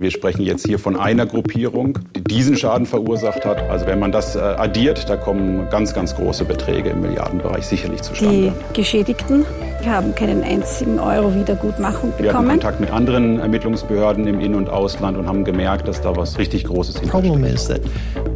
[0.00, 3.68] Wir sprechen jetzt hier von einer Gruppierung, die diesen Schaden verursacht hat.
[3.68, 8.02] Also wenn man das äh, addiert, da kommen ganz, ganz große Beträge im Milliardenbereich sicherlich
[8.02, 8.52] zustande.
[8.70, 9.44] Die Geschädigten
[9.84, 12.24] haben keinen einzigen Euro Wiedergutmachung bekommen.
[12.24, 16.16] Wir hatten Kontakt mit anderen Ermittlungsbehörden im In- und Ausland und haben gemerkt, dass da
[16.16, 17.04] was richtig Großes ist.
[17.04, 17.80] The problem is that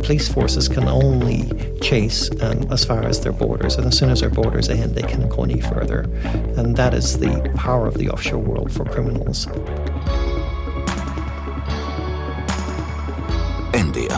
[0.03, 1.47] police forces can only
[1.81, 5.03] chase um, as far as their borders, and as soon as their borders end, they
[5.03, 6.07] cannot go any further.
[6.57, 9.47] And that is the power of the offshore world for criminals.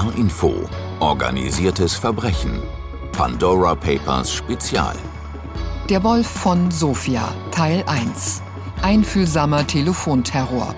[0.04, 0.54] NDR Info.
[1.00, 2.62] Organisiertes Verbrechen.
[3.12, 4.96] Pandora Papers Spezial.
[5.88, 8.42] Der Wolf von Sofia, Teil 1.
[8.82, 10.74] Einfühlsamer Telefonterror.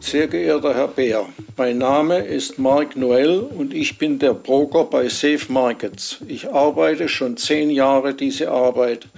[0.00, 1.26] Sehr geehrter Herr Beer,
[1.56, 6.18] mein Name ist Mark Noel und ich bin der Broker bei Safe Markets.
[6.26, 9.08] Ich arbeite schon zehn Jahre diese Arbeit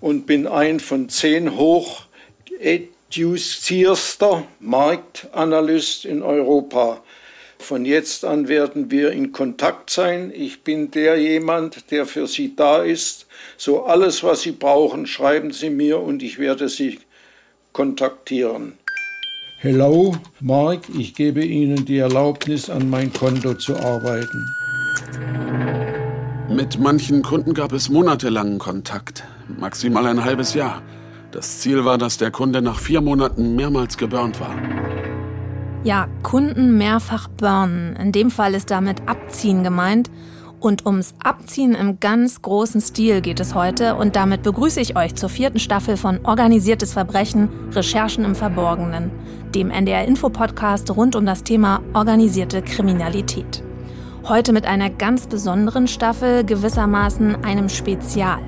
[0.00, 2.02] und bin ein von zehn hoch
[3.16, 7.00] eduzierster Marktanalyst in Europa.
[7.58, 10.32] Von jetzt an werden wir in Kontakt sein.
[10.34, 13.26] Ich bin der jemand, der für Sie da ist.
[13.56, 16.98] So alles, was Sie brauchen, schreiben Sie mir und ich werde Sie
[17.72, 18.74] kontaktieren.
[19.60, 24.44] Hello, Mark, ich gebe Ihnen die Erlaubnis, an mein Konto zu arbeiten.
[26.50, 29.24] Mit manchen Kunden gab es monatelangen Kontakt,
[29.58, 30.82] maximal ein halbes Jahr.
[31.34, 34.54] Das Ziel war, dass der Kunde nach vier Monaten mehrmals geburnt war.
[35.82, 37.96] Ja, Kunden mehrfach burnen.
[37.96, 40.12] In dem Fall ist damit Abziehen gemeint.
[40.60, 43.96] Und ums Abziehen im ganz großen Stil geht es heute.
[43.96, 49.10] Und damit begrüße ich euch zur vierten Staffel von Organisiertes Verbrechen, Recherchen im Verborgenen,
[49.56, 53.64] dem NDR-Info-Podcast rund um das Thema organisierte Kriminalität.
[54.26, 58.40] Heute mit einer ganz besonderen Staffel, gewissermaßen einem Spezial.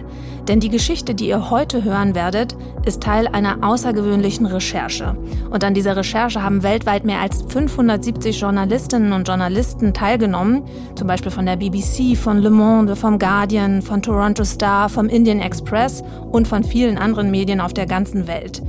[0.48, 5.18] Denn die Geschichte, die ihr heute hören werdet, ist Teil einer außergewöhnlichen Recherche.
[5.50, 10.62] Und an dieser Recherche haben weltweit mehr als 570 Journalistinnen und Journalisten teilgenommen,
[10.94, 15.40] zum Beispiel von der BBC, von Le Monde, vom Guardian, von Toronto Star, vom Indian
[15.40, 18.62] Express und von vielen anderen Medien auf der ganzen Welt.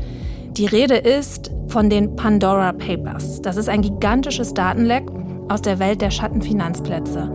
[0.57, 3.41] Die Rede ist von den Pandora Papers.
[3.41, 5.05] Das ist ein gigantisches Datenleck
[5.49, 7.31] aus der Welt der Schattenfinanzplätze.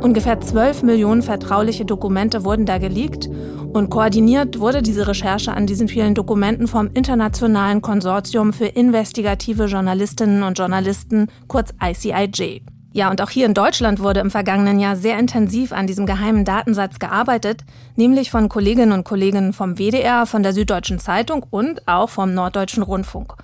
[0.00, 3.28] Ungefähr 12 Millionen vertrauliche Dokumente wurden da geleakt
[3.72, 10.44] und koordiniert wurde diese Recherche an diesen vielen Dokumenten vom Internationalen Konsortium für investigative Journalistinnen
[10.44, 12.60] und Journalisten, kurz ICIJ.
[12.92, 16.44] Ja, und auch hier in Deutschland wurde im vergangenen Jahr sehr intensiv an diesem geheimen
[16.44, 17.64] Datensatz gearbeitet,
[17.96, 22.82] nämlich von Kolleginnen und Kollegen vom WDR, von der Süddeutschen Zeitung und auch vom Norddeutschen
[22.82, 23.34] Rundfunk.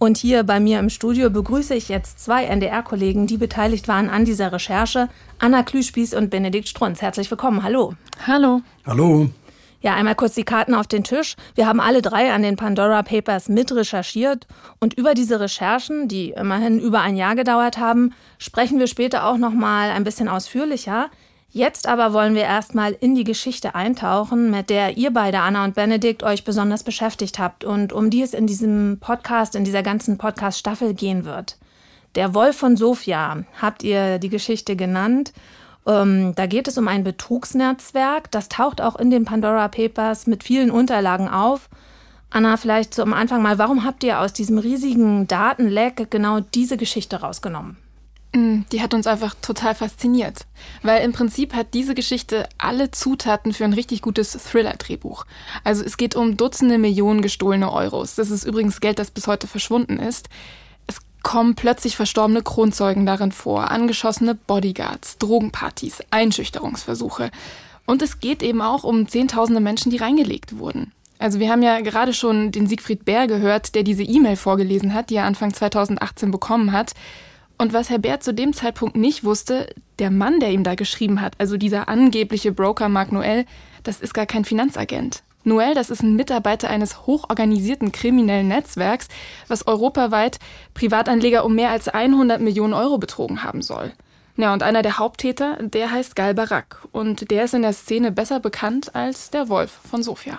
[0.00, 4.24] Und hier bei mir im Studio begrüße ich jetzt zwei NDR-Kollegen, die beteiligt waren an
[4.24, 5.08] dieser Recherche.
[5.40, 7.02] Anna Klüspieß und Benedikt Strunz.
[7.02, 7.64] Herzlich willkommen.
[7.64, 7.94] Hallo.
[8.24, 8.60] Hallo.
[8.86, 9.28] Hallo.
[9.80, 11.34] Ja, einmal kurz die Karten auf den Tisch.
[11.56, 14.46] Wir haben alle drei an den Pandora Papers mit recherchiert
[14.78, 19.36] und über diese Recherchen, die immerhin über ein Jahr gedauert haben, sprechen wir später auch
[19.36, 21.10] noch mal ein bisschen ausführlicher.
[21.50, 25.74] Jetzt aber wollen wir erstmal in die Geschichte eintauchen, mit der ihr beide, Anna und
[25.74, 30.18] Benedikt, euch besonders beschäftigt habt und um die es in diesem Podcast, in dieser ganzen
[30.18, 31.56] Podcast-Staffel gehen wird.
[32.16, 35.32] Der Wolf von Sofia habt ihr die Geschichte genannt.
[35.86, 38.30] Ähm, da geht es um ein Betrugsnetzwerk.
[38.30, 41.70] Das taucht auch in den Pandora Papers mit vielen Unterlagen auf.
[42.30, 47.20] Anna, vielleicht zum Anfang mal, warum habt ihr aus diesem riesigen Datenleck genau diese Geschichte
[47.20, 47.78] rausgenommen?
[48.34, 50.46] Mm, die hat uns einfach total fasziniert,
[50.82, 55.24] weil im Prinzip hat diese Geschichte alle Zutaten für ein richtig gutes Thriller-Drehbuch.
[55.64, 58.16] Also es geht um Dutzende Millionen gestohlene Euros.
[58.16, 60.28] Das ist übrigens Geld, das bis heute verschwunden ist.
[60.86, 67.30] Es kommen plötzlich verstorbene Kronzeugen darin vor, angeschossene Bodyguards, Drogenpartys, Einschüchterungsversuche.
[67.86, 70.92] Und es geht eben auch um Zehntausende Menschen, die reingelegt wurden.
[71.18, 75.08] Also wir haben ja gerade schon den Siegfried Bär gehört, der diese E-Mail vorgelesen hat,
[75.08, 76.92] die er Anfang 2018 bekommen hat.
[77.58, 81.20] Und was Herr Bär zu dem Zeitpunkt nicht wusste, der Mann, der ihm da geschrieben
[81.20, 83.46] hat, also dieser angebliche Broker Mark Noel,
[83.82, 85.24] das ist gar kein Finanzagent.
[85.42, 89.08] Noel, das ist ein Mitarbeiter eines hochorganisierten kriminellen Netzwerks,
[89.48, 90.38] was europaweit
[90.74, 93.92] Privatanleger um mehr als 100 Millionen Euro betrogen haben soll.
[94.36, 96.86] Ja, und einer der Haupttäter, der heißt Gal Barak.
[96.92, 100.38] Und der ist in der Szene besser bekannt als der Wolf von Sofia.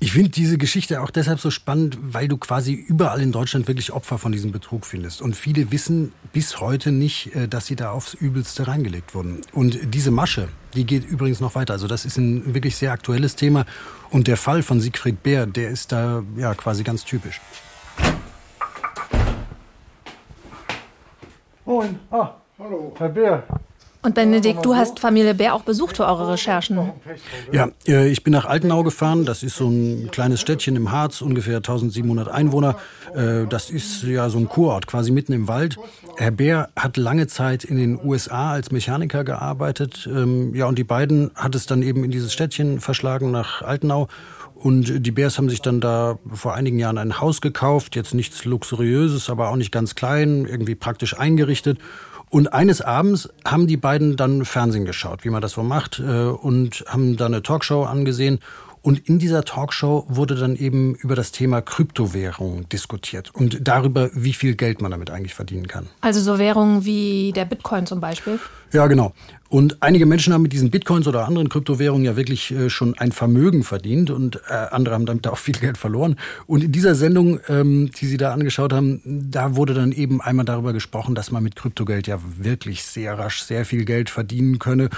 [0.00, 3.92] Ich finde diese Geschichte auch deshalb so spannend, weil du quasi überall in Deutschland wirklich
[3.92, 5.20] Opfer von diesem Betrug findest.
[5.20, 9.40] Und viele wissen bis heute nicht, äh, dass sie da aufs Übelste reingelegt wurden.
[9.52, 11.72] Und diese Masche, die geht übrigens noch weiter.
[11.72, 13.66] Also das ist ein wirklich sehr aktuelles Thema.
[14.10, 17.40] Und der Fall von Siegfried Bär, der ist da ja quasi ganz typisch.
[21.64, 21.98] Moin.
[22.12, 22.94] Ah, hallo.
[22.98, 23.42] Herr Bär.
[24.00, 26.92] Und Benedikt, du hast Familie Bär auch besucht für eure Recherchen.
[27.50, 29.24] Ja, äh, ich bin nach Altenau gefahren.
[29.24, 32.76] Das ist so ein kleines Städtchen im Harz, ungefähr 1700 Einwohner.
[33.14, 35.78] Äh, das ist ja so ein Kurort, quasi mitten im Wald.
[36.16, 40.08] Herr Bär hat lange Zeit in den USA als Mechaniker gearbeitet.
[40.10, 44.06] Ähm, ja, und die beiden hat es dann eben in dieses Städtchen verschlagen nach Altenau.
[44.54, 47.94] Und die Bärs haben sich dann da vor einigen Jahren ein Haus gekauft.
[47.94, 51.78] Jetzt nichts Luxuriöses, aber auch nicht ganz klein, irgendwie praktisch eingerichtet.
[52.30, 56.24] Und eines Abends haben die beiden dann Fernsehen geschaut, wie man das so macht, äh,
[56.24, 58.40] und haben da eine Talkshow angesehen.
[58.88, 64.32] Und in dieser Talkshow wurde dann eben über das Thema Kryptowährung diskutiert und darüber, wie
[64.32, 65.88] viel Geld man damit eigentlich verdienen kann.
[66.00, 68.40] Also so Währungen wie der Bitcoin zum Beispiel?
[68.72, 69.12] Ja, genau.
[69.50, 73.12] Und einige Menschen haben mit diesen Bitcoins oder anderen Kryptowährungen ja wirklich äh, schon ein
[73.12, 76.16] Vermögen verdient und äh, andere haben damit auch viel Geld verloren.
[76.46, 80.44] Und in dieser Sendung, ähm, die Sie da angeschaut haben, da wurde dann eben einmal
[80.44, 84.90] darüber gesprochen, dass man mit Kryptogeld ja wirklich sehr rasch sehr viel Geld verdienen könne.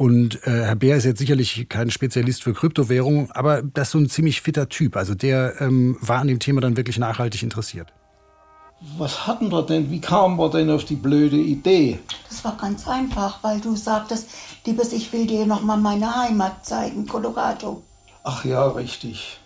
[0.00, 3.98] Und äh, Herr Bär ist jetzt sicherlich kein Spezialist für Kryptowährungen, aber das ist so
[3.98, 4.96] ein ziemlich fitter Typ.
[4.96, 7.92] Also der ähm, war an dem Thema dann wirklich nachhaltig interessiert.
[8.96, 9.90] Was hatten wir denn?
[9.90, 11.98] Wie kamen wir denn auf die blöde Idee?
[12.30, 14.30] Das war ganz einfach, weil du sagtest,
[14.64, 17.82] Liebes, ich will dir nochmal meine Heimat zeigen, Colorado.
[18.24, 19.38] Ach ja, richtig.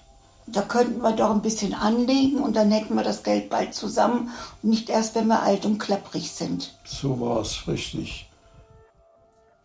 [0.47, 4.31] Da könnten wir doch ein bisschen anlegen und dann hätten wir das Geld bald zusammen
[4.63, 6.77] und nicht erst, wenn wir alt und klapprig sind.
[6.85, 8.24] So war es, richtig.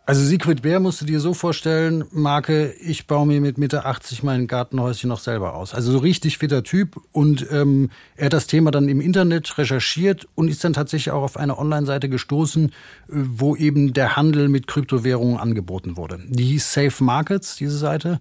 [0.10, 4.24] Also Siegfried Bär musst du dir so vorstellen, Marke, ich baue mir mit Mitte 80
[4.24, 5.76] mein Gartenhäuschen noch selber aus.
[5.76, 10.28] Also so richtig fitter Typ und ähm, er hat das Thema dann im Internet recherchiert
[10.34, 12.72] und ist dann tatsächlich auch auf eine Online-Seite gestoßen, äh,
[13.08, 16.20] wo eben der Handel mit Kryptowährungen angeboten wurde.
[16.28, 18.20] Die hieß Safe Markets, diese Seite.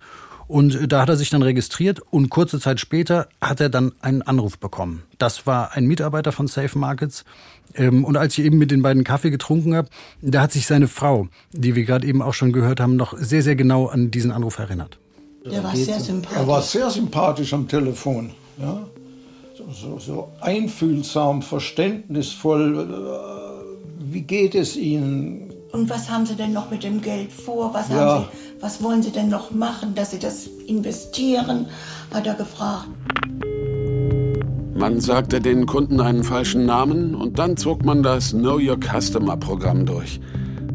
[0.48, 3.92] Und äh, da hat er sich dann registriert und kurze Zeit später hat er dann
[4.00, 5.04] einen Anruf bekommen.
[5.18, 7.24] Das war ein Mitarbeiter von Safe Markets,
[7.74, 9.88] ähm, und als ich eben mit den beiden Kaffee getrunken habe,
[10.22, 13.42] da hat sich seine Frau, die wir gerade eben auch schon gehört haben, noch sehr,
[13.42, 14.98] sehr genau an diesen Anruf erinnert.
[15.44, 16.38] Der war sehr sympathisch.
[16.38, 18.30] Er war sehr sympathisch am Telefon.
[18.58, 18.86] Ja?
[19.56, 22.78] So, so, so einfühlsam, verständnisvoll.
[22.78, 25.52] Äh, wie geht es Ihnen?
[25.72, 27.74] Und was haben Sie denn noch mit dem Geld vor?
[27.74, 28.20] Was, ja.
[28.20, 31.66] Sie, was wollen Sie denn noch machen, dass Sie das investieren?
[32.12, 32.88] Hat er gefragt.
[34.74, 39.36] Man sagte den Kunden einen falschen Namen und dann zog man das Know Your Customer
[39.36, 40.20] Programm durch.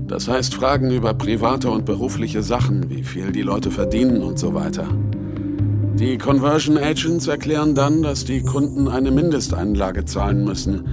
[0.08, 4.54] Das heißt Fragen über private und berufliche Sachen, wie viel die Leute verdienen und so
[4.54, 4.88] weiter.
[5.96, 10.86] Die Conversion Agents erklären dann, dass die Kunden eine Mindesteinlage zahlen müssen.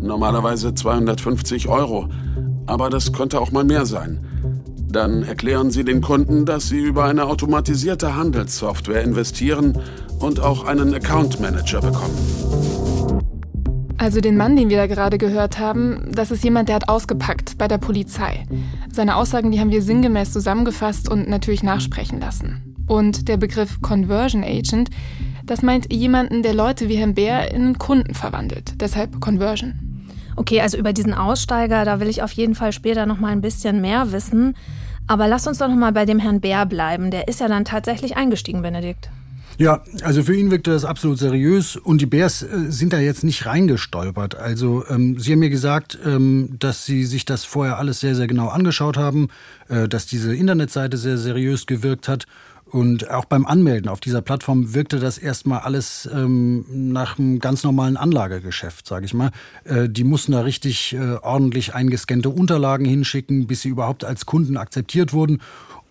[0.00, 2.08] Normalerweise 250 Euro.
[2.66, 4.20] Aber das könnte auch mal mehr sein.
[4.88, 9.78] Dann erklären sie den Kunden, dass sie über eine automatisierte Handelssoftware investieren
[10.20, 12.16] und auch einen Account Manager bekommen.
[13.96, 17.58] Also den Mann, den wir da gerade gehört haben, das ist jemand, der hat ausgepackt
[17.58, 18.44] bei der Polizei.
[18.92, 22.76] Seine Aussagen, die haben wir sinngemäß zusammengefasst und natürlich nachsprechen lassen.
[22.86, 24.90] Und der Begriff Conversion Agent,
[25.44, 28.74] das meint jemanden, der Leute wie Herrn Bär in Kunden verwandelt.
[28.80, 29.83] Deshalb Conversion.
[30.36, 33.40] Okay, also über diesen Aussteiger, da will ich auf jeden Fall später noch mal ein
[33.40, 34.56] bisschen mehr wissen.
[35.06, 37.10] Aber lass uns doch noch mal bei dem Herrn Bär bleiben.
[37.10, 39.10] Der ist ja dann tatsächlich eingestiegen, Benedikt.
[39.56, 43.22] Ja, also für ihn wirkte das absolut seriös und die Bears äh, sind da jetzt
[43.22, 44.34] nicht reingestolpert.
[44.34, 48.26] Also ähm, Sie haben mir gesagt, ähm, dass Sie sich das vorher alles sehr, sehr
[48.26, 49.28] genau angeschaut haben,
[49.68, 52.26] äh, dass diese Internetseite sehr seriös gewirkt hat.
[52.66, 57.62] Und auch beim Anmelden auf dieser Plattform wirkte das erstmal alles ähm, nach einem ganz
[57.62, 59.30] normalen Anlagegeschäft, sage ich mal.
[59.62, 64.56] Äh, die mussten da richtig äh, ordentlich eingescannte Unterlagen hinschicken, bis sie überhaupt als Kunden
[64.56, 65.40] akzeptiert wurden.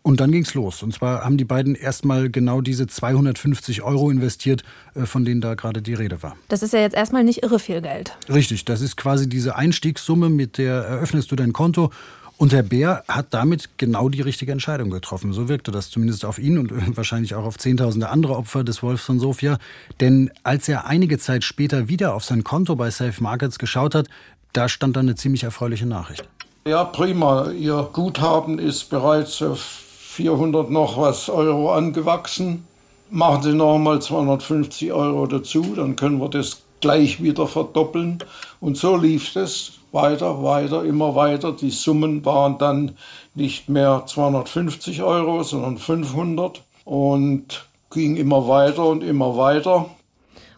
[0.03, 0.83] Und dann ging's los.
[0.83, 4.63] Und zwar haben die beiden erstmal genau diese 250 Euro investiert,
[4.95, 6.35] äh, von denen da gerade die Rede war.
[6.49, 8.15] Das ist ja jetzt erstmal nicht irre viel Geld.
[8.27, 11.89] Richtig, das ist quasi diese Einstiegssumme, mit der eröffnest du dein Konto.
[12.35, 15.31] Und Herr Bär hat damit genau die richtige Entscheidung getroffen.
[15.31, 19.05] So wirkte das zumindest auf ihn und wahrscheinlich auch auf Zehntausende andere Opfer des Wolfs
[19.05, 19.57] von Sofia.
[20.01, 24.09] Denn als er einige Zeit später wieder auf sein Konto bei Safe Markets geschaut hat,
[24.51, 26.27] da stand dann eine ziemlich erfreuliche Nachricht.
[26.65, 27.51] Ja, prima.
[27.51, 29.82] Ihr Guthaben ist bereits auf
[30.13, 32.67] 400 noch was Euro angewachsen.
[33.09, 38.19] Machen Sie noch mal 250 Euro dazu, dann können wir das gleich wieder verdoppeln.
[38.59, 41.51] Und so lief es weiter, weiter, immer weiter.
[41.51, 42.91] Die Summen waren dann
[43.33, 49.87] nicht mehr 250 Euro, sondern 500 und ging immer weiter und immer weiter.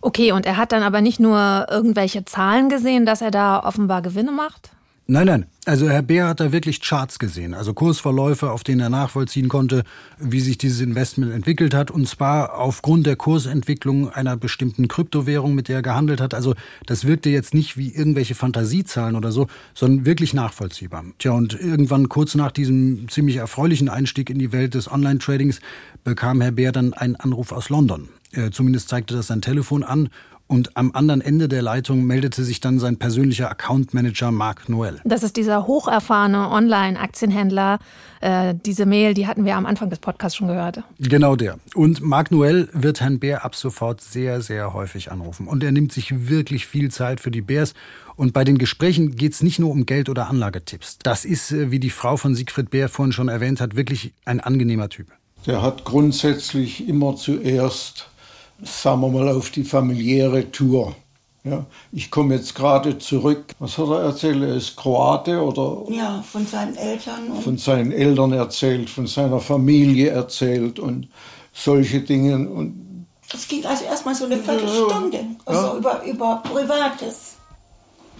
[0.01, 4.01] Okay, und er hat dann aber nicht nur irgendwelche Zahlen gesehen, dass er da offenbar
[4.01, 4.74] Gewinne macht?
[5.07, 5.45] Nein, nein.
[5.65, 9.83] Also Herr Beer hat da wirklich Charts gesehen, also Kursverläufe, auf denen er nachvollziehen konnte,
[10.19, 15.67] wie sich dieses Investment entwickelt hat, und zwar aufgrund der Kursentwicklung einer bestimmten Kryptowährung, mit
[15.67, 16.33] der er gehandelt hat.
[16.33, 16.53] Also
[16.85, 21.03] das wirkte jetzt nicht wie irgendwelche Fantasiezahlen oder so, sondern wirklich nachvollziehbar.
[21.19, 25.61] Tja, und irgendwann kurz nach diesem ziemlich erfreulichen Einstieg in die Welt des Online-Tradings
[26.03, 28.09] bekam Herr Beer dann einen Anruf aus London.
[28.31, 30.09] Äh, zumindest zeigte das sein Telefon an
[30.47, 35.01] und am anderen Ende der Leitung meldete sich dann sein persönlicher Account-Manager Mark Noel.
[35.03, 37.79] Das ist dieser hocherfahrene Online-Aktienhändler.
[38.21, 40.83] Äh, diese Mail, die hatten wir am Anfang des Podcasts schon gehört.
[40.99, 41.57] Genau der.
[41.73, 45.47] Und Mark Noel wird Herrn Bär ab sofort sehr, sehr häufig anrufen.
[45.47, 47.73] Und er nimmt sich wirklich viel Zeit für die Bärs.
[48.15, 50.99] Und bei den Gesprächen geht es nicht nur um Geld- oder Anlagetipps.
[51.01, 54.39] Das ist, äh, wie die Frau von Siegfried Bär vorhin schon erwähnt hat, wirklich ein
[54.39, 55.07] angenehmer Typ.
[55.47, 58.09] Der hat grundsätzlich immer zuerst
[58.63, 60.95] sagen wir mal, auf die familiäre Tour.
[61.43, 63.53] Ja, ich komme jetzt gerade zurück.
[63.59, 64.41] Was hat er erzählt?
[64.41, 65.83] Er ist Kroate oder?
[65.93, 67.39] Ja, von seinen Eltern.
[67.39, 71.07] von seinen Eltern erzählt, von seiner Familie erzählt und
[71.53, 72.49] solche Dinge.
[72.49, 75.77] Und das ging also erstmal so eine Viertelstunde, also ja.
[75.77, 77.35] über, über Privates.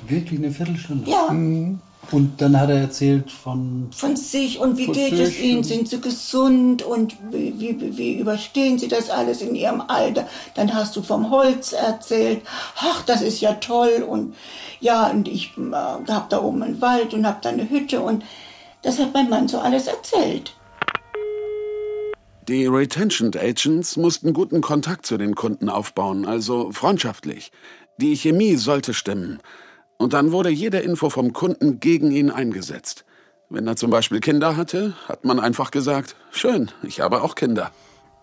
[0.08, 1.10] Wirklich eine Viertelstunde?
[1.10, 1.32] Ja.
[1.32, 1.80] Mhm.
[2.12, 3.88] Und dann hat er erzählt von...
[3.92, 5.64] Von sich und wie geht es ihnen?
[5.64, 10.28] Sind sie gesund und wie, wie, wie überstehen sie das alles in ihrem Alter?
[10.56, 12.42] Dann hast du vom Holz erzählt.
[12.78, 14.06] Ach, das ist ja toll.
[14.08, 14.36] Und
[14.80, 18.02] ja, und ich äh, habe da oben einen Wald und habe da eine Hütte.
[18.02, 18.24] Und
[18.82, 20.54] das hat mein Mann so alles erzählt.
[22.48, 27.52] Die Retention Agents mussten guten Kontakt zu den Kunden aufbauen, also freundschaftlich.
[27.98, 29.40] Die Chemie sollte stimmen.
[29.98, 33.06] Und dann wurde jede Info vom Kunden gegen ihn eingesetzt.
[33.50, 37.72] Wenn er zum Beispiel Kinder hatte, hat man einfach gesagt, schön, ich habe auch Kinder.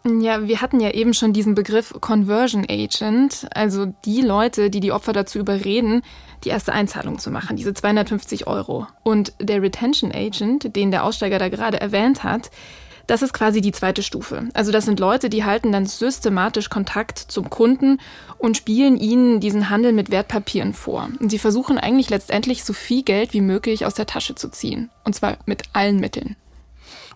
[0.05, 4.91] Ja, wir hatten ja eben schon diesen Begriff Conversion Agent, also die Leute, die die
[4.91, 6.03] Opfer dazu überreden,
[6.43, 8.89] die erste Einzahlung zu machen, diese 250 Euro.
[9.05, 12.51] Und der Retention Agent, den der Aussteiger da gerade erwähnt hat,
[13.07, 14.49] das ist quasi die zweite Stufe.
[14.55, 17.99] Also das sind Leute, die halten dann systematisch Kontakt zum Kunden
[18.39, 21.09] und spielen ihnen diesen Handel mit Wertpapieren vor.
[21.21, 24.91] Und sie versuchen eigentlich letztendlich so viel Geld wie möglich aus der Tasche zu ziehen.
[25.05, 26.37] Und zwar mit allen Mitteln.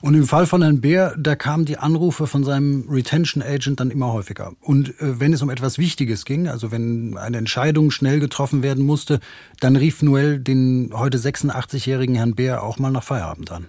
[0.01, 3.91] Und im Fall von Herrn Bär, da kamen die Anrufe von seinem Retention Agent dann
[3.91, 4.53] immer häufiger.
[4.61, 8.85] Und äh, wenn es um etwas Wichtiges ging, also wenn eine Entscheidung schnell getroffen werden
[8.85, 9.21] musste,
[9.61, 13.67] dann rief Noel den heute 86-jährigen Herrn Bär auch mal nach Feierabend an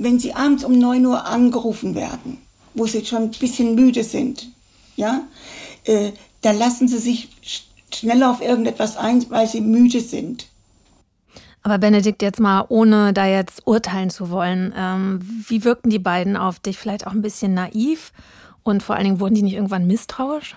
[0.00, 2.38] wenn sie abends um 9 Uhr angerufen werden,
[2.74, 4.48] wo sie schon ein bisschen müde sind,
[4.96, 5.22] ja,
[5.84, 7.28] äh, dann lassen sie sich
[7.92, 10.46] schneller auf irgendetwas ein, weil sie müde sind.
[11.62, 16.36] Aber Benedikt, jetzt mal, ohne da jetzt urteilen zu wollen, ähm, wie wirkten die beiden
[16.36, 16.78] auf dich?
[16.78, 18.12] Vielleicht auch ein bisschen naiv
[18.62, 20.56] und vor allen Dingen wurden die nicht irgendwann misstrauisch?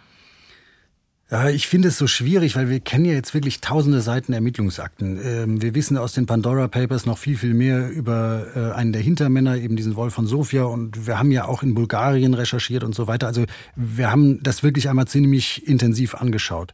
[1.33, 5.19] Ja, ich finde es so schwierig, weil wir kennen ja jetzt wirklich tausende Seiten Ermittlungsakten.
[5.25, 9.01] Ähm, wir wissen aus den Pandora Papers noch viel, viel mehr über äh, einen der
[9.01, 10.65] Hintermänner, eben diesen Wolf von Sofia.
[10.65, 13.25] Und wir haben ja auch in Bulgarien recherchiert und so weiter.
[13.25, 16.71] Also wir haben das wirklich einmal ziemlich intensiv angeschaut.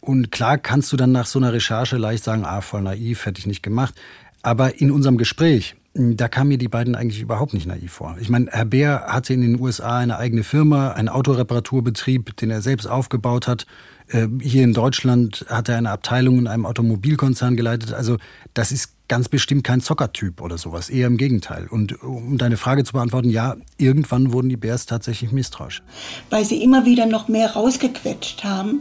[0.00, 3.38] Und klar kannst du dann nach so einer Recherche leicht sagen, ah, voll naiv, hätte
[3.38, 3.94] ich nicht gemacht.
[4.42, 8.16] Aber in unserem Gespräch, da kamen mir die beiden eigentlich überhaupt nicht naiv vor.
[8.18, 12.62] Ich meine, Herr Bär hatte in den USA eine eigene Firma, einen Autoreparaturbetrieb, den er
[12.62, 13.66] selbst aufgebaut hat.
[14.08, 17.92] Äh, hier in Deutschland hat er eine Abteilung in einem Automobilkonzern geleitet.
[17.92, 18.16] Also
[18.54, 21.66] das ist ganz bestimmt kein Zockertyp oder sowas, eher im Gegenteil.
[21.68, 25.82] Und um deine Frage zu beantworten, ja, irgendwann wurden die Bärs tatsächlich misstrauisch.
[26.30, 28.80] Weil sie immer wieder noch mehr rausgequetscht haben,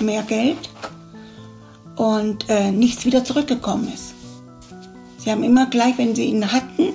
[0.00, 0.70] mehr Geld
[1.96, 4.14] und äh, nichts wieder zurückgekommen ist.
[5.18, 6.92] Sie haben immer gleich, wenn sie ihn hatten,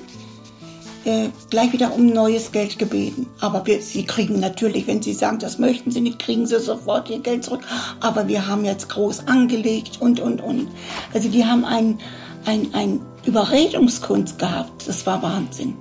[1.07, 3.27] äh, gleich wieder um neues Geld gebeten.
[3.39, 7.09] Aber wir, sie kriegen natürlich, wenn sie sagen, das möchten sie nicht, kriegen sie sofort
[7.09, 7.61] ihr Geld zurück.
[8.01, 10.67] Aber wir haben jetzt groß angelegt und, und, und.
[11.13, 11.97] Also die haben ein,
[12.45, 14.87] ein, ein Überredungskunst gehabt.
[14.87, 15.75] Das war Wahnsinn.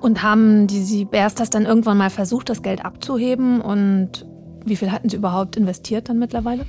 [0.00, 3.62] Und haben die Sie erst das dann irgendwann mal versucht, das Geld abzuheben?
[3.62, 4.26] Und
[4.66, 6.66] wie viel hatten Sie überhaupt investiert dann mittlerweile?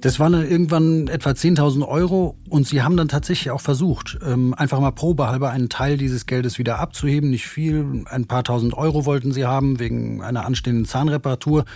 [0.00, 4.54] Das waren dann irgendwann etwa 10.000 Euro und sie haben dann tatsächlich auch versucht, ähm,
[4.54, 7.28] einfach mal probehalber einen Teil dieses Geldes wieder abzuheben.
[7.28, 11.66] Nicht viel, ein paar tausend Euro wollten sie haben wegen einer anstehenden Zahnreparatur.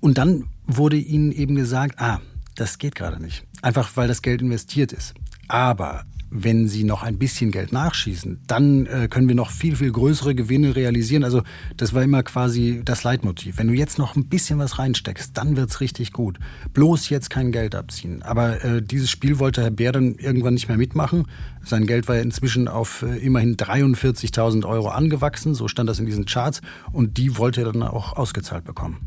[0.00, 2.20] Und dann wurde ihnen eben gesagt, ah,
[2.54, 3.44] das geht gerade nicht.
[3.60, 5.14] Einfach weil das Geld investiert ist.
[5.48, 6.04] Aber
[6.36, 10.34] wenn sie noch ein bisschen Geld nachschießen, dann äh, können wir noch viel, viel größere
[10.34, 11.22] Gewinne realisieren.
[11.22, 11.42] Also
[11.76, 13.58] das war immer quasi das Leitmotiv.
[13.58, 16.40] Wenn du jetzt noch ein bisschen was reinsteckst, dann wird's richtig gut.
[16.72, 18.24] Bloß jetzt kein Geld abziehen.
[18.24, 21.28] Aber äh, dieses Spiel wollte Herr Bär dann irgendwann nicht mehr mitmachen.
[21.62, 26.24] Sein Geld war inzwischen auf äh, immerhin 43.000 Euro angewachsen, so stand das in diesen
[26.24, 26.62] Charts.
[26.90, 28.98] Und die wollte er dann auch ausgezahlt bekommen.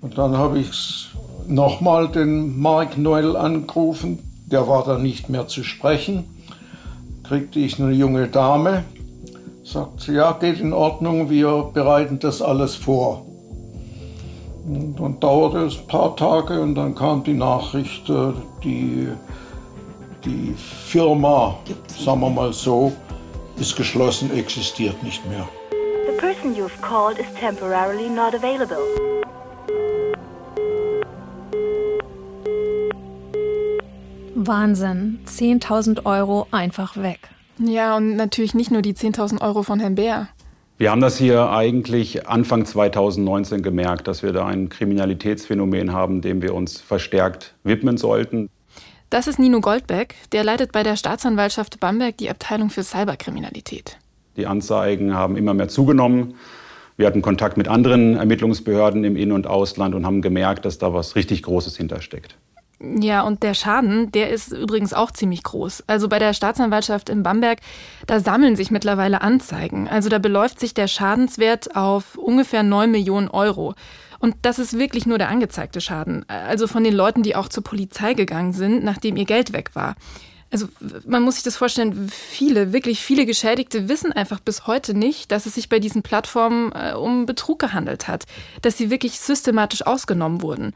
[0.00, 1.10] Und dann habe ich
[1.46, 4.18] nochmal den Mark Noel angerufen.
[4.46, 6.24] Der war dann nicht mehr zu sprechen
[7.30, 8.82] kriegte ich eine junge Dame,
[9.62, 13.24] sagt sie, ja, geht in Ordnung, wir bereiten das alles vor.
[14.66, 18.32] Und dann dauerte es ein paar Tage und dann kam die Nachricht, äh,
[18.64, 19.06] die,
[20.24, 21.56] die Firma,
[21.86, 22.90] sagen wir mal so,
[23.60, 25.48] ist geschlossen, existiert nicht mehr.
[25.70, 29.19] The person you've called is temporarily not available.
[34.46, 35.20] Wahnsinn.
[35.26, 37.28] 10.000 Euro einfach weg.
[37.58, 40.28] Ja, und natürlich nicht nur die 10.000 Euro von Herrn Bär.
[40.78, 46.40] Wir haben das hier eigentlich Anfang 2019 gemerkt, dass wir da ein Kriminalitätsphänomen haben, dem
[46.40, 48.48] wir uns verstärkt widmen sollten.
[49.10, 53.98] Das ist Nino Goldbeck, der leitet bei der Staatsanwaltschaft Bamberg die Abteilung für Cyberkriminalität.
[54.38, 56.34] Die Anzeigen haben immer mehr zugenommen.
[56.96, 60.94] Wir hatten Kontakt mit anderen Ermittlungsbehörden im In- und Ausland und haben gemerkt, dass da
[60.94, 62.36] was richtig Großes hintersteckt.
[62.82, 65.84] Ja, und der Schaden, der ist übrigens auch ziemlich groß.
[65.86, 67.58] Also bei der Staatsanwaltschaft in Bamberg,
[68.06, 69.86] da sammeln sich mittlerweile Anzeigen.
[69.86, 73.74] Also da beläuft sich der Schadenswert auf ungefähr 9 Millionen Euro.
[74.18, 76.24] Und das ist wirklich nur der angezeigte Schaden.
[76.28, 79.94] Also von den Leuten, die auch zur Polizei gegangen sind, nachdem ihr Geld weg war.
[80.50, 80.66] Also
[81.06, 85.46] man muss sich das vorstellen, viele, wirklich viele Geschädigte wissen einfach bis heute nicht, dass
[85.46, 88.24] es sich bei diesen Plattformen äh, um Betrug gehandelt hat,
[88.62, 90.72] dass sie wirklich systematisch ausgenommen wurden.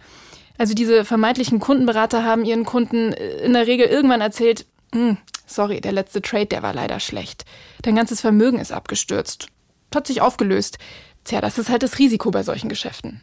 [0.57, 5.81] Also diese vermeintlichen Kundenberater haben ihren Kunden äh, in der Regel irgendwann erzählt, hm, sorry,
[5.81, 7.45] der letzte Trade, der war leider schlecht.
[7.83, 9.49] Dein ganzes Vermögen ist abgestürzt.
[9.95, 10.79] Hat sich aufgelöst.
[11.25, 13.21] Tja, das ist halt das Risiko bei solchen Geschäften.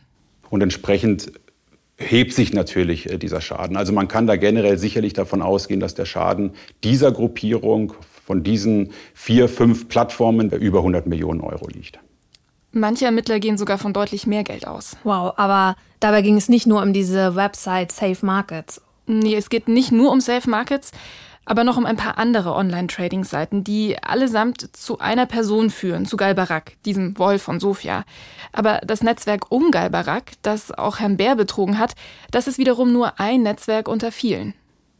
[0.50, 1.32] Und entsprechend
[1.98, 3.78] hebt sich natürlich äh, dieser Schaden.
[3.78, 6.52] Also man kann da generell sicherlich davon ausgehen, dass der Schaden
[6.84, 7.94] dieser Gruppierung
[8.26, 12.00] von diesen vier, fünf Plattformen bei über 100 Millionen Euro liegt.
[12.72, 14.96] Manche Ermittler gehen sogar von deutlich mehr Geld aus.
[15.04, 18.82] Wow, aber dabei ging es nicht nur um diese Website Safe Markets.
[19.08, 20.92] Nee, es geht nicht nur um Safe Markets,
[21.44, 26.78] aber noch um ein paar andere Online-Trading-Seiten, die allesamt zu einer Person führen, zu Galbarak,
[26.86, 28.06] diesem Wolf von Sofia.
[28.54, 31.94] Aber das Netzwerk um Galbarak, das auch Herrn Bär betrogen hat,
[32.32, 34.54] das ist wiederum nur ein Netzwerk unter vielen.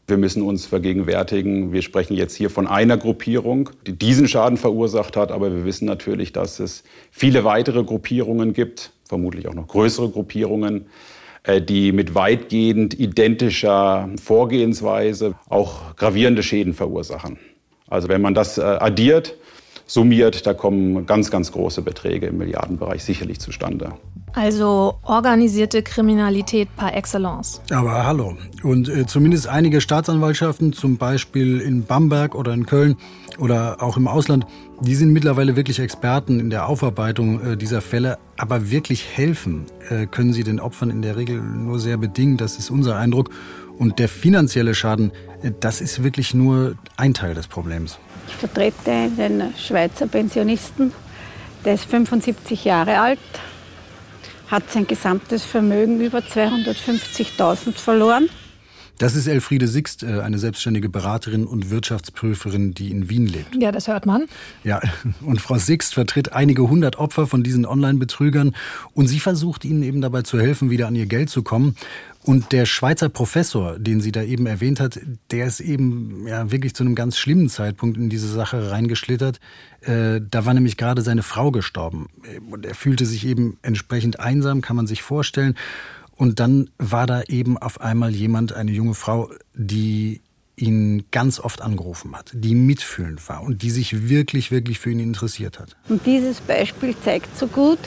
[0.06, 5.16] Wir müssen uns vergegenwärtigen, wir sprechen jetzt hier von einer Gruppierung, die diesen Schaden verursacht
[5.16, 10.10] hat, aber wir wissen natürlich, dass es viele weitere Gruppierungen gibt, vermutlich auch noch größere
[10.10, 10.86] Gruppierungen,
[11.44, 17.38] äh, die mit weitgehend identischer Vorgehensweise auch gravierende Schäden verursachen.
[17.88, 19.36] Also wenn man das äh, addiert,
[19.92, 23.92] summiert, da kommen ganz, ganz große Beträge im Milliardenbereich sicherlich zustande.
[24.34, 27.60] Also organisierte Kriminalität par excellence.
[27.70, 28.34] Aber hallo.
[28.62, 32.96] Und äh, zumindest einige Staatsanwaltschaften, zum Beispiel in Bamberg oder in Köln
[33.38, 34.46] oder auch im Ausland,
[34.80, 38.18] die sind mittlerweile wirklich Experten in der Aufarbeitung äh, dieser Fälle.
[38.38, 42.40] Aber wirklich helfen äh, können sie den Opfern in der Regel nur sehr bedingt.
[42.40, 43.28] Das ist unser Eindruck.
[43.78, 47.98] Und der finanzielle Schaden, äh, das ist wirklich nur ein Teil des Problems.
[48.28, 50.92] Ich vertrete den Schweizer Pensionisten.
[51.64, 53.18] Der ist 75 Jahre alt,
[54.48, 58.28] hat sein gesamtes Vermögen über 250.000 verloren.
[58.98, 63.56] Das ist Elfriede Sixt, äh, eine selbstständige Beraterin und Wirtschaftsprüferin, die in Wien lebt.
[63.60, 64.26] Ja, das hört man.
[64.62, 64.80] Ja,
[65.22, 68.54] und Frau Sixt vertritt einige hundert Opfer von diesen Online-Betrügern
[68.94, 71.74] und sie versucht ihnen eben dabei zu helfen, wieder an ihr Geld zu kommen.
[72.24, 75.00] Und der Schweizer Professor, den sie da eben erwähnt hat,
[75.32, 79.40] der ist eben ja wirklich zu einem ganz schlimmen Zeitpunkt in diese Sache reingeschlittert.
[79.80, 82.08] Äh, da war nämlich gerade seine Frau gestorben.
[82.48, 85.56] Und er fühlte sich eben entsprechend einsam, kann man sich vorstellen.
[86.14, 90.20] Und dann war da eben auf einmal jemand, eine junge Frau, die
[90.54, 95.00] ihn ganz oft angerufen hat, die mitfühlend war und die sich wirklich, wirklich für ihn
[95.00, 95.76] interessiert hat.
[95.88, 97.78] Und dieses Beispiel zeigt so gut,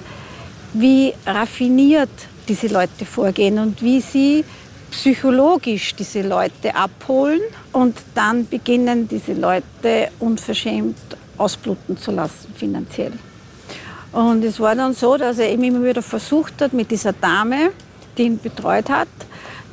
[0.74, 2.10] wie raffiniert
[2.48, 4.44] diese Leute vorgehen und wie sie
[4.92, 7.42] psychologisch diese Leute abholen
[7.74, 10.98] und dann beginnen diese Leute unverschämt
[11.38, 13.12] ausbluten zu lassen finanziell.
[14.12, 17.72] Und es war dann so, dass er eben immer wieder versucht hat, mit dieser Dame,
[18.18, 19.10] die ihn betreut hat,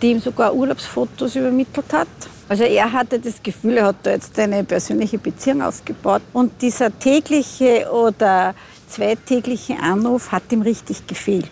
[0.01, 2.09] die ihm sogar Urlaubsfotos übermittelt hat.
[2.49, 6.23] Also er hatte das Gefühl, er hat da jetzt eine persönliche Beziehung aufgebaut.
[6.33, 8.55] Und dieser tägliche oder
[8.89, 11.49] zweitägliche Anruf hat ihm richtig gefehlt.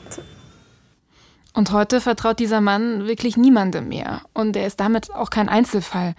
[1.53, 4.23] Und heute vertraut dieser Mann wirklich niemandem mehr.
[4.35, 6.15] Und er ist damit auch kein Einzelfall.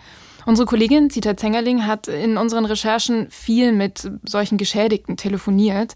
[0.45, 5.95] Unsere Kollegin Zita Zengerling hat in unseren Recherchen viel mit solchen Geschädigten telefoniert.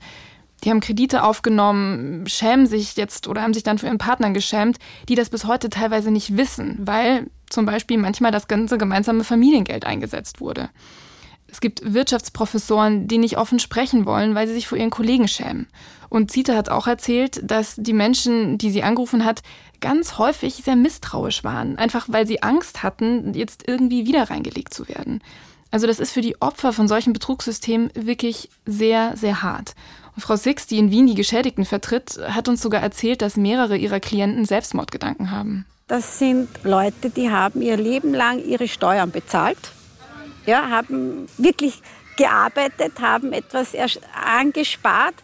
[0.63, 4.78] Die haben Kredite aufgenommen, schämen sich jetzt oder haben sich dann für ihren Partner geschämt,
[5.10, 9.86] die das bis heute teilweise nicht wissen, weil zum Beispiel manchmal das ganze gemeinsame Familiengeld
[9.86, 10.69] eingesetzt wurde.
[11.48, 15.67] Es gibt Wirtschaftsprofessoren, die nicht offen sprechen wollen, weil sie sich vor ihren Kollegen schämen.
[16.15, 19.41] Und Zita hat auch erzählt, dass die Menschen, die sie angerufen hat,
[19.82, 24.88] ganz häufig sehr misstrauisch waren, einfach weil sie Angst hatten, jetzt irgendwie wieder reingelegt zu
[24.88, 25.21] werden.
[25.71, 29.75] Also das ist für die Opfer von solchen Betrugssystemen wirklich sehr, sehr hart.
[30.15, 33.75] Und Frau Six, die in Wien die Geschädigten vertritt, hat uns sogar erzählt, dass mehrere
[33.75, 35.65] ihrer Klienten Selbstmordgedanken haben.
[35.89, 39.73] Das sind Leute, die haben ihr Leben lang ihre Steuern bezahlt,
[40.45, 41.82] ja, haben wirklich
[42.15, 43.73] gearbeitet, haben etwas
[44.13, 45.15] angespart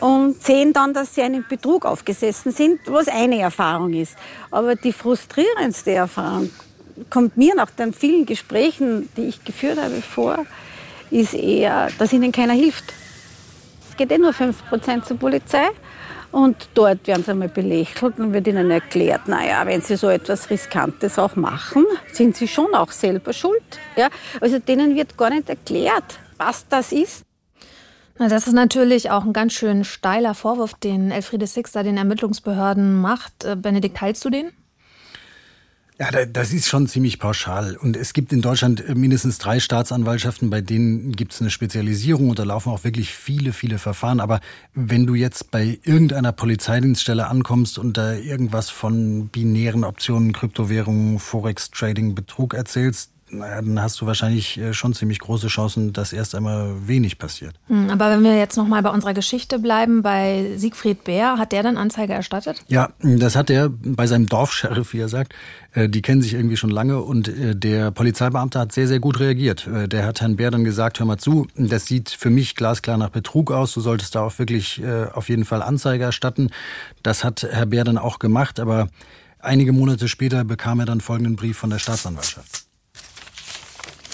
[0.00, 4.16] und sehen dann, dass sie einen Betrug aufgesessen sind, was eine Erfahrung ist.
[4.50, 6.50] Aber die frustrierendste Erfahrung
[7.10, 10.44] kommt mir nach den vielen Gesprächen, die ich geführt habe, vor,
[11.10, 12.92] ist eher, dass ihnen keiner hilft.
[13.88, 15.68] Es geht eh nur 5% zur Polizei.
[16.32, 20.48] Und dort werden sie einmal belächelt und wird ihnen erklärt, naja, wenn sie so etwas
[20.48, 23.62] Riskantes auch machen, sind sie schon auch selber schuld.
[23.96, 24.08] Ja?
[24.40, 27.22] Also denen wird gar nicht erklärt, was das ist.
[28.18, 33.00] Na, das ist natürlich auch ein ganz schön steiler Vorwurf, den Elfriede Sixter den Ermittlungsbehörden
[33.00, 33.44] macht.
[33.44, 34.50] Äh, Benedikt, teilst du den?
[35.98, 37.76] Ja, das ist schon ziemlich pauschal.
[37.76, 42.30] Und es gibt in Deutschland äh, mindestens drei Staatsanwaltschaften, bei denen gibt es eine Spezialisierung
[42.30, 44.18] und da laufen auch wirklich viele, viele Verfahren.
[44.18, 44.40] Aber
[44.74, 52.16] wenn du jetzt bei irgendeiner Polizeidienststelle ankommst und da irgendwas von binären Optionen, Kryptowährungen, Forex-Trading,
[52.16, 57.18] Betrug erzählst, dann hast du wahrscheinlich äh, schon ziemlich große Chancen, dass erst einmal wenig
[57.18, 57.54] passiert.
[57.68, 61.62] Hm, aber wenn wir jetzt nochmal bei unserer Geschichte bleiben, bei Siegfried Bär, hat der
[61.62, 62.62] dann Anzeige erstattet?
[62.68, 65.34] Ja, das hat er bei seinem Dorfsheriff, wie er sagt.
[65.72, 69.20] Äh, die kennen sich irgendwie schon lange und äh, der Polizeibeamte hat sehr, sehr gut
[69.20, 69.68] reagiert.
[69.86, 73.10] Der hat Herrn Bär dann gesagt, hör mal zu, das sieht für mich glasklar nach
[73.10, 74.82] Betrug aus, du solltest da auch wirklich
[75.14, 76.50] auf jeden Fall Anzeige erstatten.
[77.02, 78.88] Das hat Herr Bär dann auch gemacht, aber
[79.38, 82.66] einige Monate später bekam er dann folgenden Brief von der Staatsanwaltschaft.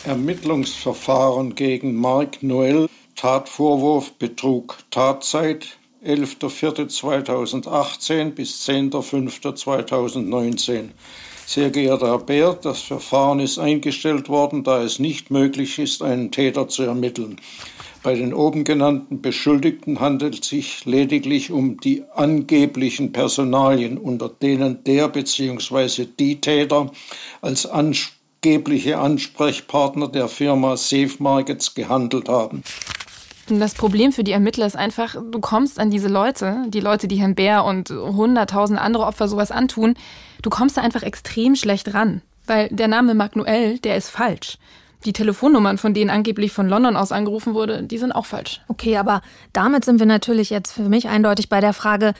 [0.04, 10.90] Ermittlungsverfahren gegen Mark Noel, Tatvorwurf Betrug, Tatzeit 11.04.2018 bis 10.05.2019.
[11.46, 16.30] Sehr geehrter Herr Bär, das Verfahren ist eingestellt worden, da es nicht möglich ist, einen
[16.30, 17.40] Täter zu ermitteln.
[18.02, 24.84] Bei den oben genannten Beschuldigten handelt es sich lediglich um die angeblichen Personalien, unter denen
[24.84, 26.06] der bzw.
[26.18, 26.92] die Täter
[27.40, 32.62] als Anspruch angebliche Ansprechpartner der Firma Safe Markets gehandelt haben.
[33.48, 37.16] Das Problem für die Ermittler ist einfach, du kommst an diese Leute, die Leute, die
[37.16, 39.94] Herrn Bär und hunderttausend andere Opfer sowas antun,
[40.42, 42.20] du kommst da einfach extrem schlecht ran.
[42.46, 44.58] Weil der Name Magnuel, der ist falsch.
[45.04, 48.60] Die Telefonnummern, von denen angeblich von London aus angerufen wurde, die sind auch falsch.
[48.68, 49.22] Okay, aber
[49.52, 52.14] damit sind wir natürlich jetzt für mich eindeutig bei der Frage,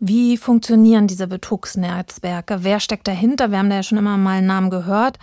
[0.00, 2.58] wie funktionieren diese Betrugsnetzwerke?
[2.60, 3.50] Wer steckt dahinter?
[3.50, 5.18] Wir haben da ja schon immer mal einen Namen gehört.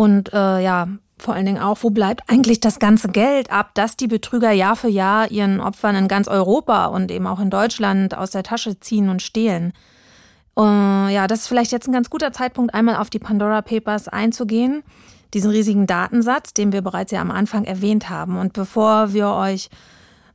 [0.00, 3.98] Und äh, ja, vor allen Dingen auch, wo bleibt eigentlich das ganze Geld ab, das
[3.98, 8.16] die Betrüger Jahr für Jahr ihren Opfern in ganz Europa und eben auch in Deutschland
[8.16, 9.74] aus der Tasche ziehen und stehlen?
[10.56, 10.62] Äh,
[11.12, 14.84] ja, das ist vielleicht jetzt ein ganz guter Zeitpunkt, einmal auf die Pandora Papers einzugehen.
[15.34, 18.38] Diesen riesigen Datensatz, den wir bereits ja am Anfang erwähnt haben.
[18.38, 19.68] Und bevor wir euch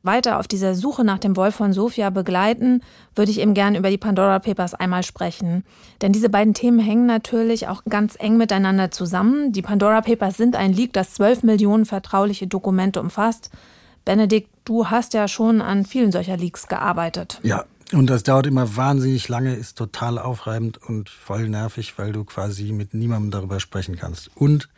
[0.05, 2.81] weiter auf dieser Suche nach dem Wolf von Sofia begleiten,
[3.15, 5.63] würde ich eben gerne über die Pandora Papers einmal sprechen.
[6.01, 9.51] Denn diese beiden Themen hängen natürlich auch ganz eng miteinander zusammen.
[9.51, 13.49] Die Pandora Papers sind ein Leak, das zwölf Millionen vertrauliche Dokumente umfasst.
[14.05, 17.39] Benedikt, du hast ja schon an vielen solcher Leaks gearbeitet.
[17.43, 22.23] Ja, und das dauert immer wahnsinnig lange, ist total aufreibend und voll nervig, weil du
[22.23, 24.31] quasi mit niemandem darüber sprechen kannst.
[24.35, 24.69] Und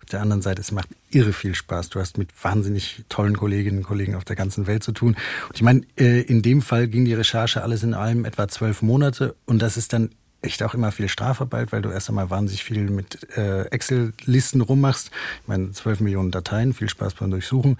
[0.00, 1.90] auf der anderen Seite, es macht irre viel Spaß.
[1.90, 5.16] Du hast mit wahnsinnig tollen Kolleginnen und Kollegen auf der ganzen Welt zu tun.
[5.48, 8.82] Und ich meine, äh, in dem Fall ging die Recherche alles in allem etwa zwölf
[8.82, 10.10] Monate und das ist dann
[10.44, 15.10] echt auch immer viel Strafarbeit, weil du erst einmal wahnsinnig viel mit äh, Excel-Listen rummachst.
[15.42, 17.76] Ich meine, zwölf Millionen Dateien, viel Spaß beim Durchsuchen.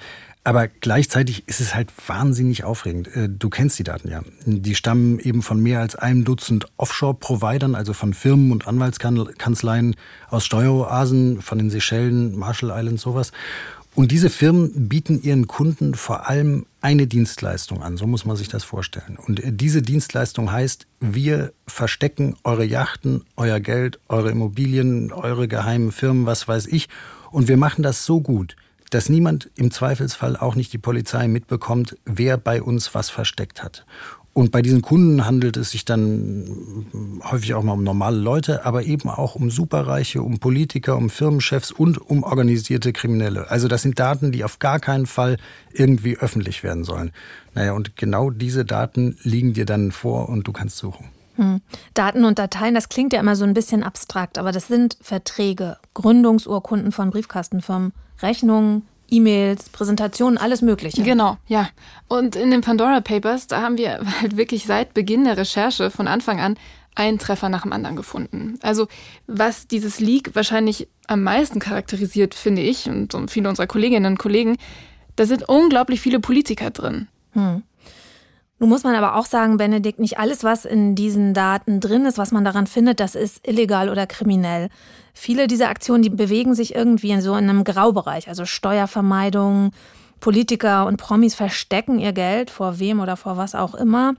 [0.47, 3.09] Aber gleichzeitig ist es halt wahnsinnig aufregend.
[3.17, 4.23] Äh, du kennst die Daten ja.
[4.45, 9.97] Die stammen eben von mehr als einem Dutzend Offshore-Providern, also von Firmen und Anwaltskanzleien
[10.29, 13.33] aus Steueroasen, von den Seychellen, Marshall Islands, sowas.
[13.95, 18.49] Und diese Firmen bieten ihren Kunden vor allem eine Dienstleistung an, so muss man sich
[18.49, 19.17] das vorstellen.
[19.17, 25.93] Und äh, diese Dienstleistung heißt, wir verstecken eure Yachten, euer Geld, eure Immobilien, eure geheimen
[25.93, 26.89] Firmen, was weiß ich.
[27.31, 28.57] Und wir machen das so gut,
[28.91, 33.87] dass niemand im Zweifelsfall auch nicht die Polizei mitbekommt, wer bei uns was versteckt hat.
[34.35, 36.87] Und bei diesen Kunden handelt es sich dann
[37.23, 41.71] häufig auch mal um normale Leute, aber eben auch um Superreiche, um Politiker, um Firmenchefs
[41.71, 43.49] und um organisierte Kriminelle.
[43.49, 45.37] Also das sind Daten, die auf gar keinen Fall
[45.73, 47.13] irgendwie öffentlich werden sollen.
[47.55, 51.07] Naja, und genau diese Daten liegen dir dann vor und du kannst suchen.
[51.37, 51.61] Hm.
[51.95, 55.77] Daten und Dateien, das klingt ja immer so ein bisschen abstrakt, aber das sind Verträge,
[55.95, 61.03] Gründungsurkunden von Briefkastenfirmen, Rechnungen, E-Mails, Präsentationen, alles Mögliche.
[61.03, 61.69] Genau, ja.
[62.09, 66.09] Und in den Pandora Papers, da haben wir halt wirklich seit Beginn der Recherche von
[66.09, 66.57] Anfang an
[66.97, 68.59] ein Treffer nach dem anderen gefunden.
[68.63, 68.87] Also
[69.27, 74.57] was dieses Leak wahrscheinlich am meisten charakterisiert, finde ich und viele unserer Kolleginnen und Kollegen,
[75.17, 77.09] da sind unglaublich viele Politiker drin.
[77.33, 77.63] Hm.
[78.59, 82.19] Nun muss man aber auch sagen, Benedikt, nicht alles, was in diesen Daten drin ist,
[82.19, 84.69] was man daran findet, das ist illegal oder kriminell.
[85.13, 89.73] Viele dieser Aktionen, die bewegen sich irgendwie in so einem Graubereich, also Steuervermeidung,
[90.21, 94.15] Politiker und Promis verstecken ihr Geld vor wem oder vor was auch immer.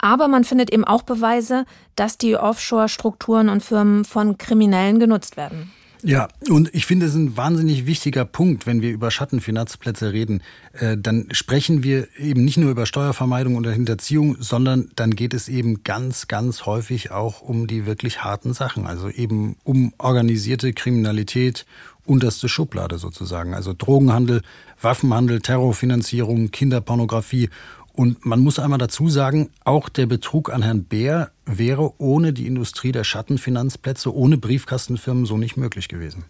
[0.00, 5.72] Aber man findet eben auch Beweise, dass die Offshore-Strukturen und Firmen von Kriminellen genutzt werden.
[6.06, 10.42] Ja, und ich finde, es ist ein wahnsinnig wichtiger Punkt, wenn wir über Schattenfinanzplätze reden.
[10.74, 15.48] Äh, dann sprechen wir eben nicht nur über Steuervermeidung oder Hinterziehung, sondern dann geht es
[15.48, 18.86] eben ganz, ganz häufig auch um die wirklich harten Sachen.
[18.86, 21.64] Also eben um organisierte Kriminalität,
[22.04, 23.54] unterste Schublade sozusagen.
[23.54, 24.42] Also Drogenhandel,
[24.82, 27.48] Waffenhandel, Terrorfinanzierung, Kinderpornografie
[27.96, 32.46] und man muss einmal dazu sagen, auch der Betrug an Herrn Bär wäre ohne die
[32.46, 36.24] Industrie der Schattenfinanzplätze, ohne Briefkastenfirmen so nicht möglich gewesen.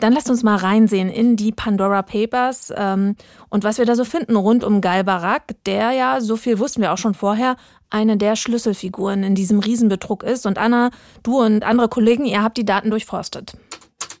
[0.00, 3.16] Dann lasst uns mal reinsehen in die Pandora Papers ähm,
[3.50, 6.80] und was wir da so finden rund um Gal Barak, der ja, so viel wussten
[6.80, 7.56] wir auch schon vorher,
[7.90, 10.46] eine der Schlüsselfiguren in diesem Riesenbetrug ist.
[10.46, 10.90] Und Anna,
[11.22, 13.52] du und andere Kollegen, ihr habt die Daten durchforstet.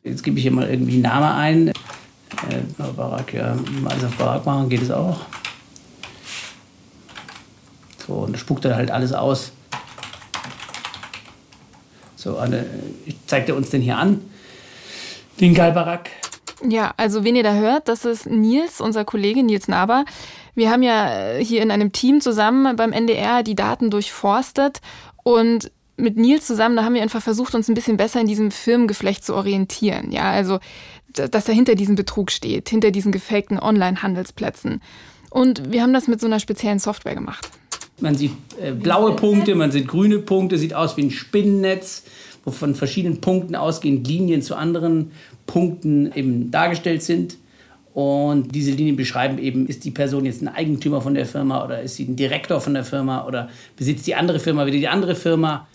[0.04, 1.68] Jetzt gebe ich hier mal irgendwie einen Namen ein.
[1.68, 1.72] Äh,
[2.96, 3.56] Barak, ja,
[3.86, 5.20] alles auf Barak machen geht es auch.
[8.10, 9.52] So, und spuckt er halt alles aus.
[12.16, 12.66] So, Anne,
[13.06, 14.20] ich zeig dir uns den hier an,
[15.38, 16.10] den Galbarak.
[16.68, 20.04] Ja, also wen ihr da hört, das ist Nils, unser Kollege Nils Naber.
[20.56, 24.80] Wir haben ja äh, hier in einem Team zusammen beim NDR die Daten durchforstet
[25.22, 28.50] und mit Nils zusammen, da haben wir einfach versucht, uns ein bisschen besser in diesem
[28.50, 30.10] Firmengeflecht zu orientieren.
[30.10, 30.58] Ja, also,
[31.12, 34.82] dass er hinter diesem Betrug steht, hinter diesen gefakten Online-Handelsplätzen.
[35.30, 37.48] Und wir haben das mit so einer speziellen Software gemacht.
[38.00, 42.04] Man sieht äh, blaue Punkte, man sieht grüne Punkte, sieht aus wie ein Spinnennetz,
[42.44, 45.12] wo von verschiedenen Punkten ausgehend Linien zu anderen
[45.46, 47.36] Punkten eben dargestellt sind.
[47.92, 51.82] Und diese Linien beschreiben eben, ist die Person jetzt ein Eigentümer von der Firma oder
[51.82, 55.16] ist sie ein Direktor von der Firma oder besitzt die andere Firma wieder die andere
[55.16, 55.66] Firma.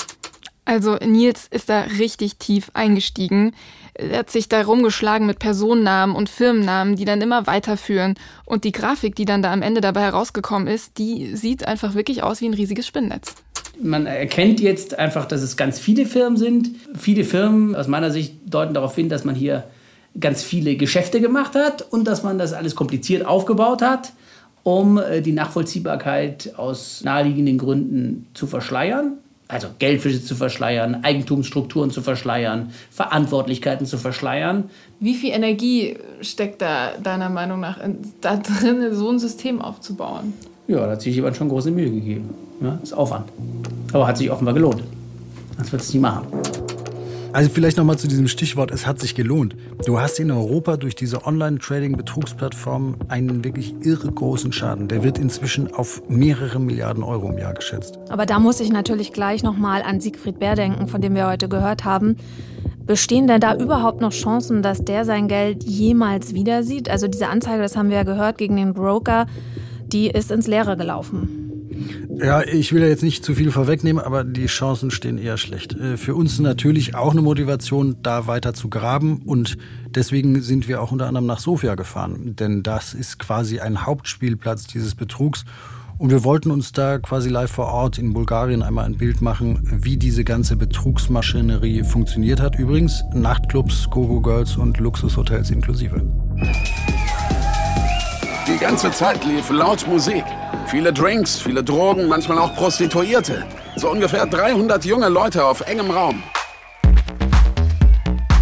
[0.64, 3.54] Also Nils ist da richtig tief eingestiegen.
[3.98, 8.16] Er hat sich da rumgeschlagen mit Personennamen und Firmennamen, die dann immer weiterführen.
[8.46, 12.22] Und die Grafik, die dann da am Ende dabei herausgekommen ist, die sieht einfach wirklich
[12.22, 13.36] aus wie ein riesiges Spinnnetz.
[13.82, 16.72] Man erkennt jetzt einfach, dass es ganz viele Firmen sind.
[16.98, 19.64] Viele Firmen aus meiner Sicht deuten darauf hin, dass man hier
[20.20, 24.12] ganz viele Geschäfte gemacht hat und dass man das alles kompliziert aufgebaut hat,
[24.64, 32.02] um äh, die Nachvollziehbarkeit aus naheliegenden Gründen zu verschleiern also Geldfische zu verschleiern, Eigentumsstrukturen zu
[32.02, 34.66] verschleiern, Verantwortlichkeiten zu verschleiern.
[35.00, 37.80] Wie viel Energie steckt da deiner Meinung nach
[38.22, 40.34] da drin, so ein System aufzubauen?
[40.68, 42.34] Ja, da hat sich jemand schon große Mühe gegeben.
[42.62, 43.30] Ja, ist Aufwand.
[43.94, 44.84] Aber hat sich offenbar gelohnt.
[45.58, 46.26] Das wird es nicht machen.
[47.36, 49.58] Also vielleicht nochmal zu diesem Stichwort, es hat sich gelohnt.
[49.86, 54.88] Du hast in Europa durch diese Online-Trading-Betrugsplattformen einen wirklich irre großen Schaden.
[54.88, 58.00] Der wird inzwischen auf mehrere Milliarden Euro im Jahr geschätzt.
[58.08, 61.50] Aber da muss ich natürlich gleich nochmal an Siegfried Bär denken, von dem wir heute
[61.50, 62.16] gehört haben.
[62.86, 66.88] Bestehen denn da überhaupt noch Chancen, dass der sein Geld jemals wieder sieht?
[66.90, 69.26] Also diese Anzeige, das haben wir ja gehört, gegen den Broker,
[69.88, 71.45] die ist ins Leere gelaufen.
[72.18, 75.74] Ja, ich will ja jetzt nicht zu viel vorwegnehmen, aber die Chancen stehen eher schlecht.
[75.74, 79.58] Äh, für uns natürlich auch eine Motivation, da weiter zu graben und
[79.90, 84.68] deswegen sind wir auch unter anderem nach Sofia gefahren, denn das ist quasi ein Hauptspielplatz
[84.68, 85.46] dieses Betrugs
[85.98, 89.62] und wir wollten uns da quasi live vor Ort in Bulgarien einmal ein Bild machen,
[89.64, 92.60] wie diese ganze Betrugsmaschinerie funktioniert hat.
[92.60, 96.06] Übrigens Nachtclubs, Gogo-Girls und Luxushotels inklusive.
[98.48, 100.24] Die ganze Zeit lief laut Musik.
[100.68, 103.44] Viele Drinks, viele Drogen, manchmal auch Prostituierte.
[103.76, 106.22] So ungefähr 300 junge Leute auf engem Raum.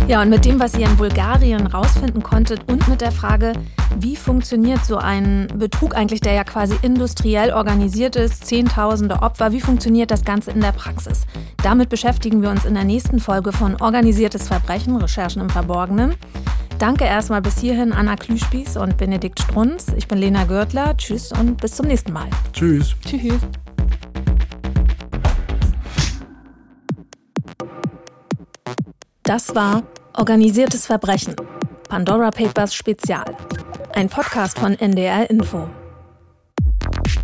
[0.09, 3.53] Ja, und mit dem, was ihr in Bulgarien rausfinden konntet und mit der Frage,
[3.97, 9.61] wie funktioniert so ein Betrug eigentlich, der ja quasi industriell organisiert ist, Zehntausende Opfer, wie
[9.61, 11.21] funktioniert das Ganze in der Praxis?
[11.63, 16.15] Damit beschäftigen wir uns in der nächsten Folge von Organisiertes Verbrechen, Recherchen im Verborgenen.
[16.83, 19.87] Danke erstmal bis hierhin Anna Klüspieß und Benedikt Strunz.
[19.95, 20.97] Ich bin Lena Görtler.
[20.97, 22.27] Tschüss und bis zum nächsten Mal.
[22.51, 22.93] Tschüss.
[23.05, 23.39] Tschüss.
[29.23, 29.83] Das war
[30.17, 31.37] Organisiertes Verbrechen.
[31.87, 33.33] Pandora Papers Spezial.
[33.93, 35.69] Ein Podcast von NDR Info.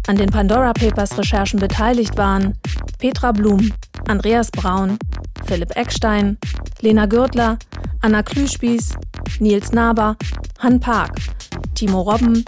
[0.07, 2.57] An den Pandora Papers Recherchen beteiligt waren
[2.97, 3.73] Petra Blum,
[4.07, 4.97] Andreas Braun,
[5.45, 6.37] Philipp Eckstein,
[6.79, 7.59] Lena Gürtler,
[8.01, 8.93] Anna Klüspieß,
[9.39, 10.17] Nils Naber,
[10.59, 11.15] Han Park,
[11.75, 12.45] Timo Robben,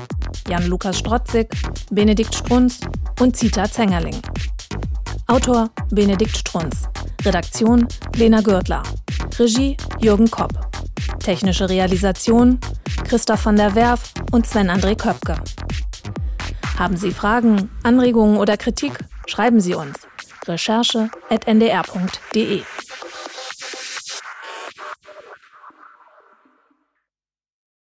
[0.47, 1.47] Jan-Lukas Strotzig,
[1.89, 2.81] Benedikt Strunz
[3.19, 4.21] und Zita Zengerling.
[5.27, 6.87] Autor Benedikt Strunz.
[7.23, 8.83] Redaktion Lena Gürtler.
[9.39, 10.51] Regie Jürgen Kopp.
[11.19, 12.59] Technische Realisation
[13.07, 15.35] Christoph van der Werf und Sven André Köpke.
[16.77, 18.93] Haben Sie Fragen, Anregungen oder Kritik?
[19.27, 19.99] Schreiben Sie uns.
[20.47, 22.63] Recherche.ndr.de